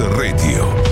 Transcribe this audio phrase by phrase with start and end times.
[0.00, 0.91] Radio.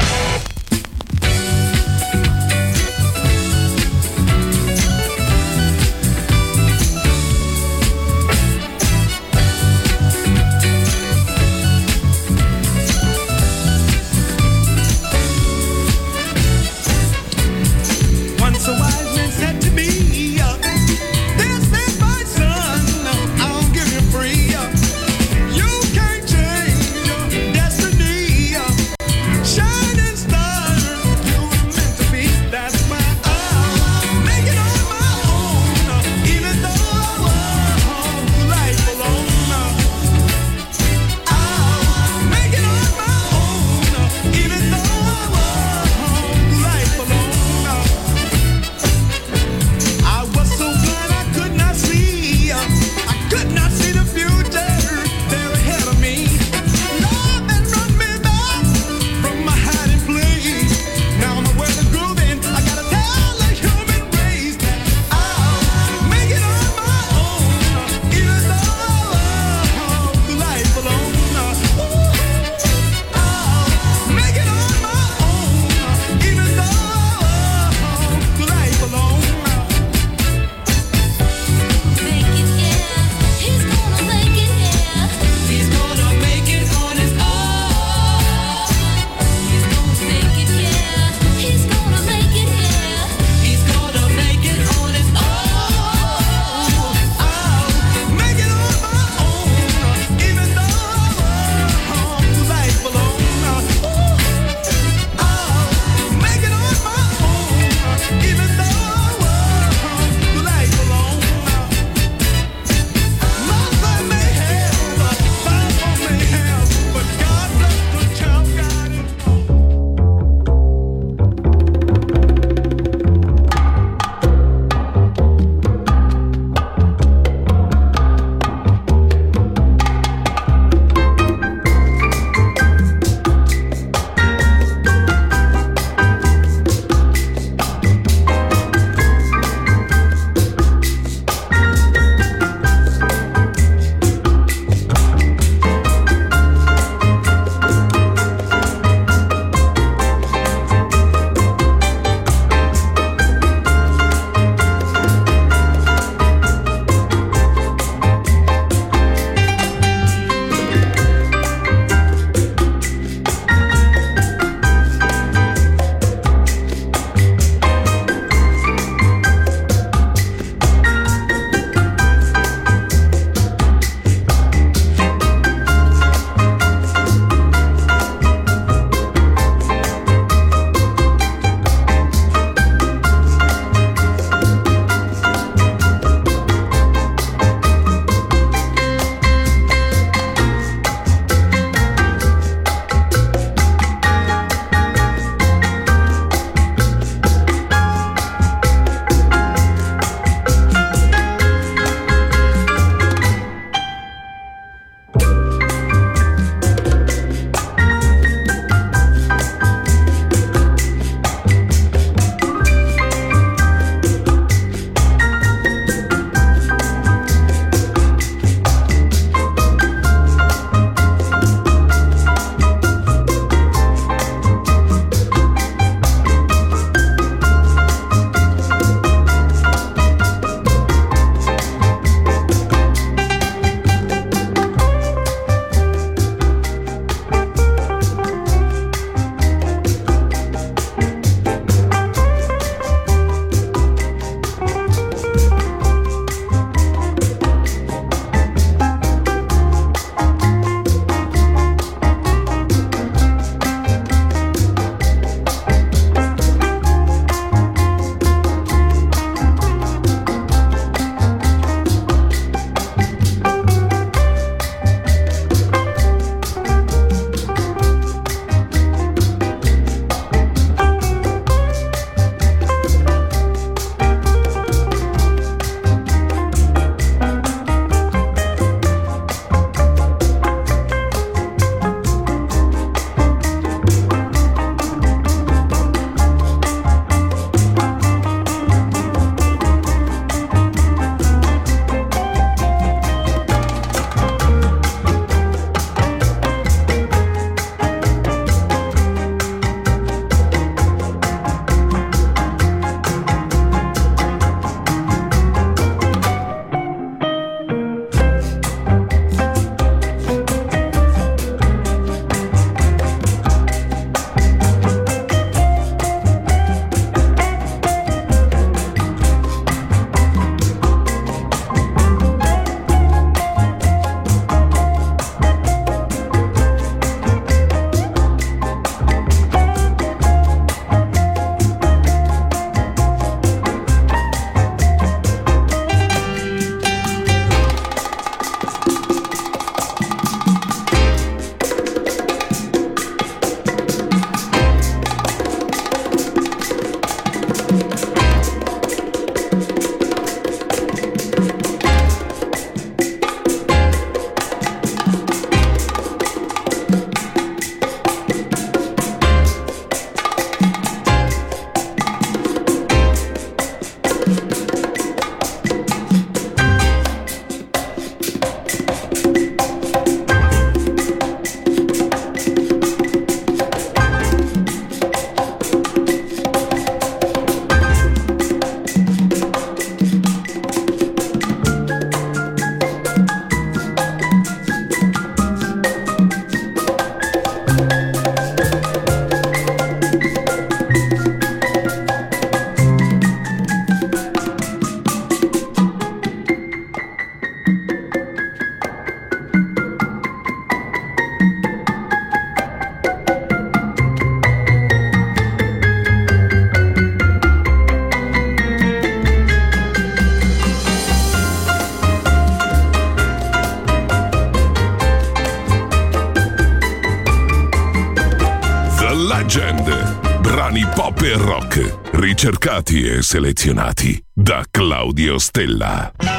[421.22, 426.29] E rock, ricercati e selezionati da Claudio Stella.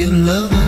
[0.00, 0.67] in love.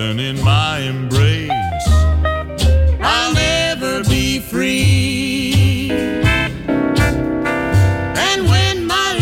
[0.00, 1.50] garden in my embrace.
[3.02, 5.90] I'll never be free.
[8.26, 9.14] And when my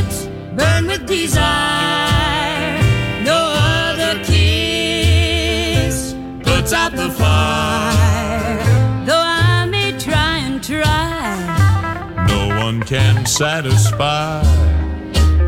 [0.00, 2.80] lips burn with desire,
[3.22, 8.64] no other kiss puts out the fire.
[9.04, 14.42] Though I may try and try, no one can satisfy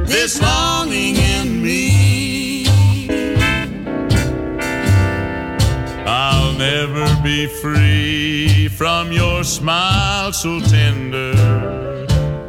[0.04, 1.61] this longing in
[7.46, 11.34] free from your smile so tender,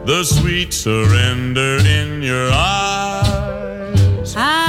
[0.06, 4.36] the sweet surrender in your eyes.
[4.36, 4.63] I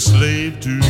[0.00, 0.89] slave to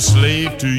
[0.00, 0.73] slave to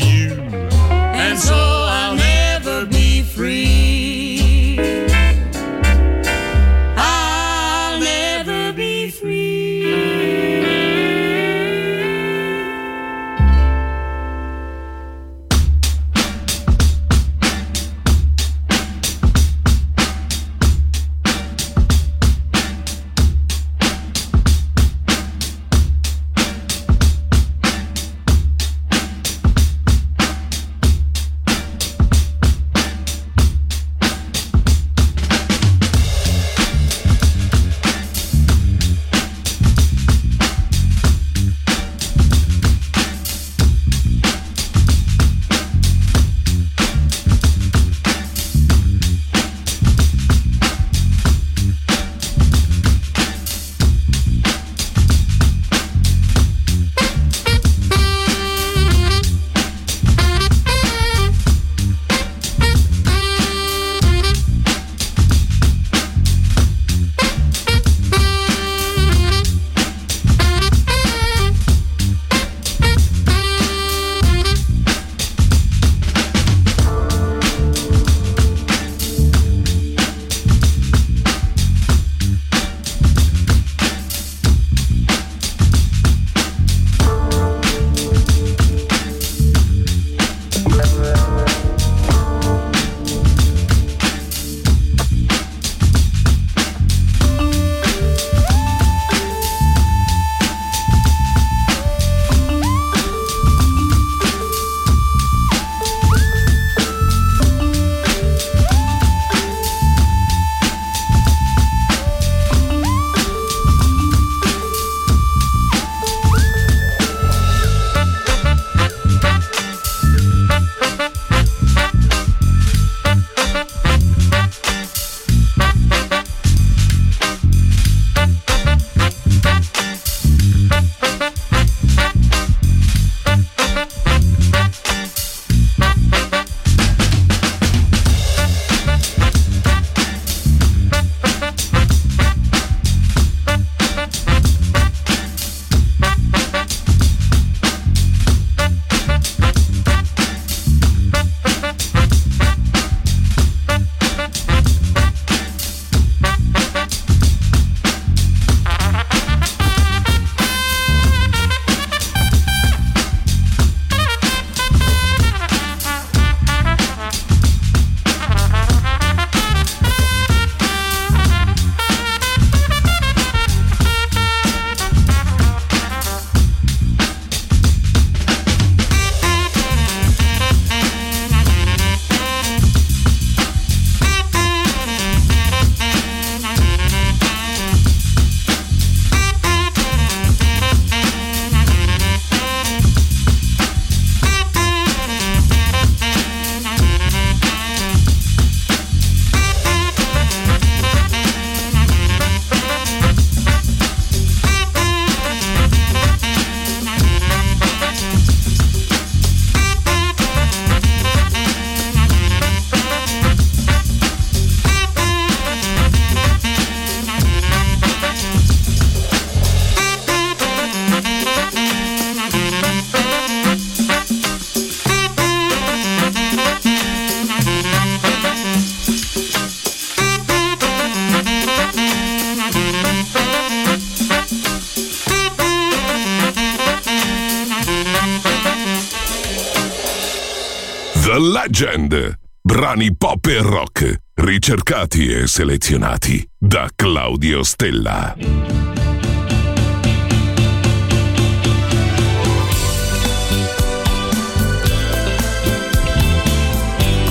[242.97, 248.15] pop e rock, ricercati e selezionati da Claudio Stella.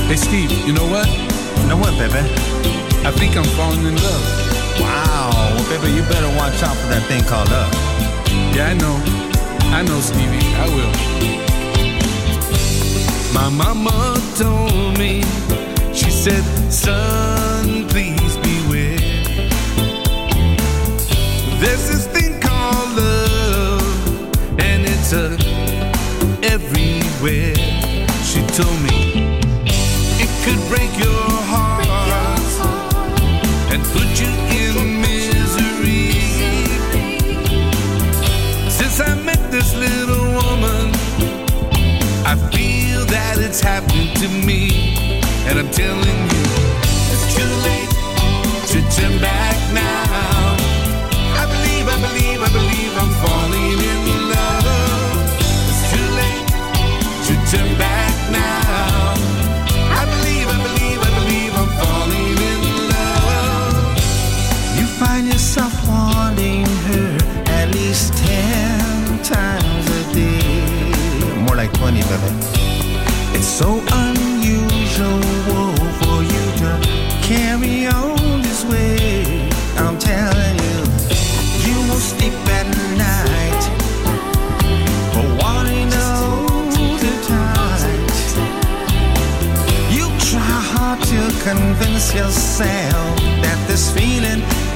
[0.07, 1.07] Hey Steve, you know what?
[1.07, 2.21] You know what, baby?
[3.05, 4.25] I think I'm falling in love.
[4.81, 7.73] Wow, well, baby, you better watch out for that thing called love.
[8.55, 9.01] Yeah, I know.
[9.73, 10.45] I know, Stevie.
[10.57, 10.93] I will.
[13.35, 14.84] My mama told
[16.25, 18.97] said, Son, please beware.
[21.61, 25.37] There's this thing called love, and it's a
[26.43, 27.55] everywhere.
[28.25, 29.39] She told me
[30.19, 31.34] it could break your
[48.99, 49.34] and back.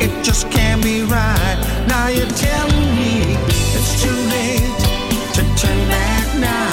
[0.01, 1.59] It just can't be right.
[1.89, 3.37] Now you're telling me
[3.77, 4.79] it's too late
[5.35, 6.68] to turn back now.